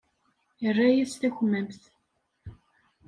[0.67, 1.81] Irra-yas takmamt.